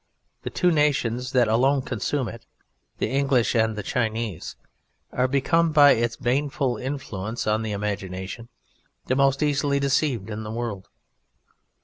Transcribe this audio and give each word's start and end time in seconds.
The 0.41 0.49
two 0.49 0.71
nations 0.71 1.31
that 1.33 1.47
alone 1.47 1.83
consume 1.83 2.27
it 2.27 2.43
the 2.97 3.11
English 3.11 3.53
and 3.53 3.75
the 3.75 3.83
Chinese 3.83 4.55
are 5.11 5.27
become, 5.27 5.71
by 5.71 5.91
its 5.91 6.15
baneful 6.17 6.77
influence 6.77 7.45
on 7.45 7.61
the 7.61 7.71
imagination, 7.71 8.49
the 9.05 9.15
most 9.15 9.43
easily 9.43 9.79
deceived 9.79 10.31
in 10.31 10.41
the 10.41 10.49
world. 10.49 10.89